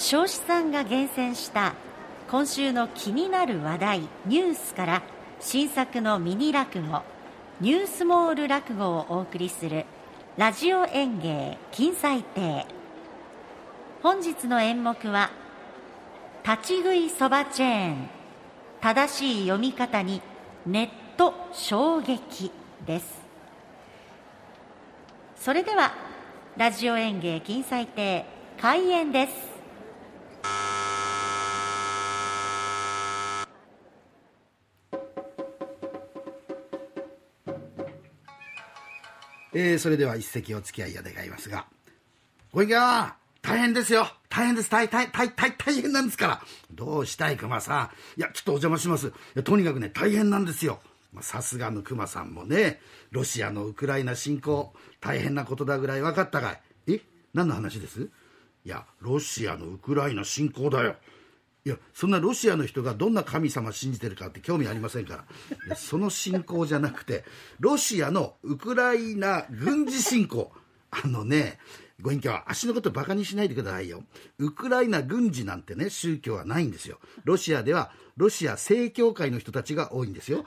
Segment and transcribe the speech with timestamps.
[0.00, 1.74] 彰子さんが厳選した
[2.30, 5.02] 今週の気になる話題ニュースから
[5.40, 7.02] 新作のミニ落語
[7.60, 9.84] ニュースモール落語をお送りする
[10.38, 12.64] ラジオ演芸金彩亭。
[14.02, 15.30] 本日の演目は
[16.48, 18.08] 立ち食いそばチェーン
[18.80, 20.22] 正しい読み方に
[20.64, 22.50] ネット衝撃
[22.86, 23.20] です。
[25.36, 25.92] それでは
[26.56, 28.24] ラジオ演芸金彩亭
[28.58, 29.49] 開演です。
[39.52, 41.66] えー、それでは一席お付き合いを願いますが
[42.52, 44.06] ご意見は大変ですよ。
[44.28, 44.70] 大変です。
[44.70, 46.42] 大大大大大変なんですから。
[46.72, 48.20] どうしたい熊さん。
[48.20, 49.06] いやちょっとお邪魔します。
[49.06, 50.80] いやとにかくね大変なんですよ。
[51.22, 56.52] さすがの熊さんもねロシアのウクライナ侵攻大変なことだぐらい分かったか
[56.86, 56.92] い。
[56.92, 57.00] え？
[57.32, 58.10] 何の話です？
[58.64, 60.96] いやロシアのウクライナ侵攻だよ。
[61.64, 65.24] いやそんなロシアの人がどんな神様信じてるかって興味ありませんか
[65.68, 65.76] ら。
[65.76, 67.24] その侵攻じゃなくて
[67.58, 70.52] ロシアのウクライナ軍事侵攻
[70.90, 71.58] あのね
[72.00, 74.04] ご隠居は足のことバカにしないでくださいよ。
[74.38, 76.98] ウクライナ軍事なんてね宗教はないんですよ。
[77.24, 80.46] ロシアではロシア正教会の人たちが多いんですよ。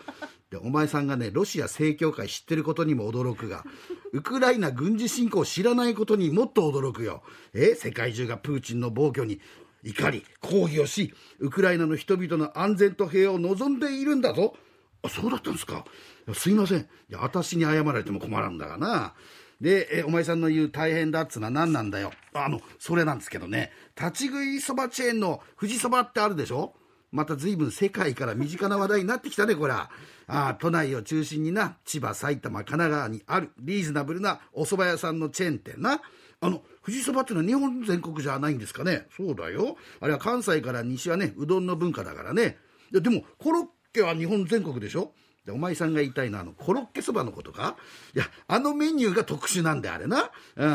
[0.50, 3.66] でお前さんがねロシア正教会知ってることにも驚くが
[4.14, 7.22] ウクライナ軍事侵攻を知らないことにもっと驚くよ。
[7.54, 9.40] え世界中がプーチンの暴挙に
[9.84, 14.56] 怒り抗議をしウクライナの人々の安全と平和を望んでいるんだぞ。
[15.04, 15.86] あそうだったんですか。
[16.34, 16.80] すいません。
[16.80, 19.14] いや私に謝られても困るんだがな。
[19.60, 22.12] でえお前さんの言う大変だっつうのは何なんだよ。
[22.34, 23.72] あのそれなんですけどね。
[23.98, 26.76] 立ち食いそばチェーンの富士そばってあるでしょ。
[27.14, 29.90] また随分世界から身近な話題になってきたねこれは
[30.28, 36.02] あ都内を中心にな千葉埼玉神奈川にあるリーズナブルなお蕎麦屋さんのチェーン店な。
[36.42, 39.08] あの富士そばっていうのは日本全国じゃないんですかね。
[39.16, 39.78] そうだよ。
[40.02, 42.58] あれは関西から西はねうどんの文化だからね。
[42.92, 45.14] いやでもコロッケは日本全国でしょ？
[45.46, 47.76] でお前さんが言いたいのはあのコロッケそばのことか？
[48.16, 50.66] いやあのメニューが特殊なんだあれな、う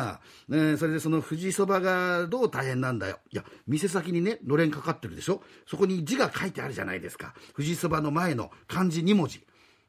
[0.54, 0.72] ん。
[0.72, 3.18] ね、それでその富士そばがどう大変なんだよ。
[3.32, 5.42] いや店先にねのれんかかってるでしょ？
[5.66, 7.34] そこに字が書いてあるじゃないですか。
[7.56, 9.44] 富士そばの前の漢字2文字。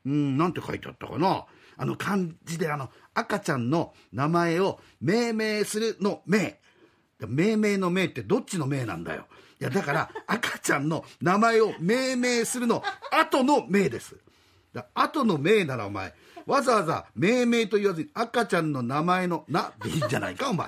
[0.05, 1.45] うんなんて書いてあったかな？
[1.75, 6.59] あの漢字であの赤ちゃんの名前を命名するの命
[7.27, 9.25] 命名の命ってどっちの命なんだよ？
[9.59, 12.81] いやだから赤ちゃんの名前を命名するの
[13.11, 14.15] 後の命です。
[14.93, 16.13] 後の命ならお前。
[16.45, 20.67] わざわざ命名と言わずに赤ちゃんの名前の「な」でいいんじゃないかお前。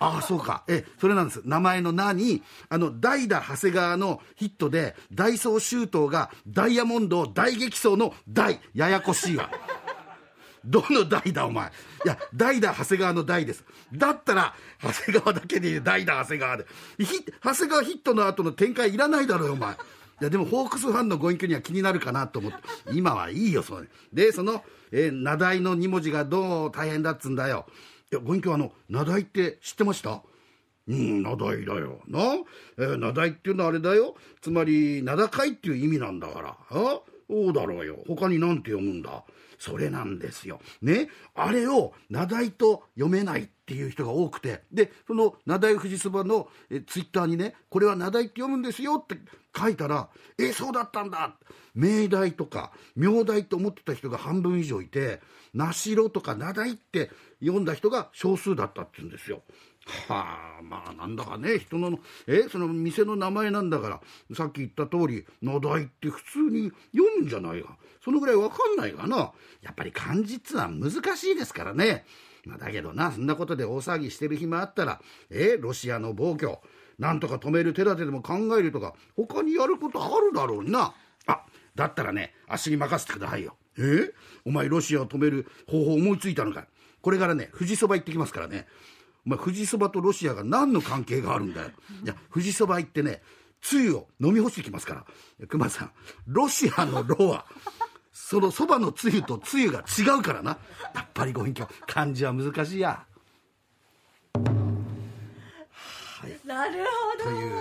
[0.00, 0.64] ああそうか。
[0.66, 1.42] えそれなんです。
[1.44, 9.50] 名前の「な」にあの代打長谷川のヒットでダイソー周東がダイヤモンドを大激走の「大」ややこしいわ。
[10.64, 11.68] どの代だお前。
[12.04, 13.64] いや代打長谷川の代です。
[13.92, 16.66] だったら長谷川だけで代打長谷川で。
[17.42, 19.76] 長谷川ヒットの後の展開いらないだろうよお前。
[20.20, 22.58] いやでもホークスファンのご隠居には気になるかなと思って
[22.92, 27.66] 今はいいよそれでその、えー、名題の2文字がどう大変だっつうんだよ
[28.12, 30.22] いやご隠居あの名題って知ってました？
[30.88, 32.00] うん、名題だよ。
[32.08, 32.20] な、
[32.76, 34.16] えー、名題っていうのはあれだよ。
[34.40, 36.56] つまり、名高いっていう意味なんだから。
[36.70, 37.00] あ？
[37.28, 38.02] そうだろうよ。
[38.08, 39.22] 他に何て読むんだ？
[39.60, 40.60] それなんですよ。
[40.82, 41.08] ね？
[41.36, 49.16] あれを名題と読めないってていう人が多くて、で、その名題富士そばのえツイッターにね、これは名題って読むんですよって
[49.56, 51.36] 書いたら、え、そうだったんだ。
[51.72, 55.20] 名題とか、名題と思ってた人が半分以上いて、
[55.54, 57.10] 名城とか名題って
[57.40, 59.42] 読んだ人が少数だったって言うんですよ。
[60.08, 67.76] はあまあなんだかね人のえその店の名前なんだからさっき言った通り名題って普通に読むんじゃないか。
[68.04, 69.32] そのぐらいわかんないかな。
[69.62, 72.04] やっぱり漢字っつうのは難しいですからね、
[72.44, 76.58] まあ、だけどなそんなことで大騒ぎしてる暇あったらえロシアの暴挙
[76.98, 80.94] なんとか止める手立てでも考えるとか他にやることあるだろうな。
[81.26, 81.42] あ
[81.74, 83.56] だったらね足に任せてくださいよ。
[83.78, 84.12] え
[84.44, 86.66] お前ロシアを止める方法思いついたのか
[87.00, 88.66] これからね富士そば行ってきますからね。
[89.26, 91.70] お前富士そばとロシアが何の関係があるんだよ。
[92.04, 93.22] いや富士そば行ってね
[93.62, 94.94] つゆを飲み干してきますか
[95.40, 95.46] ら。
[95.46, 95.92] 熊さん
[96.26, 97.46] ロシアの「ロ」は
[98.22, 100.58] そのそばのつゆとつゆが違うからな。
[100.94, 101.66] やっぱりご隠居。
[101.86, 103.04] 漢字は難しいや。
[104.34, 106.46] はい。
[106.46, 107.24] なるほど。
[107.24, 107.56] という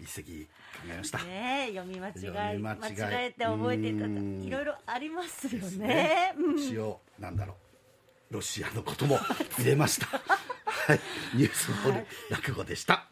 [0.00, 0.48] 一席考
[0.90, 1.18] えました。
[1.18, 2.78] ね読み間違い間違
[3.26, 3.34] え。
[3.36, 5.86] て覚えてたいろいろありますよね。
[5.86, 7.54] ね、一応なんだろ
[8.30, 8.34] う。
[8.34, 9.18] ロシアのことも
[9.58, 10.06] 入れました。
[10.06, 11.00] はい、
[11.34, 13.06] ニュースホール落語でした。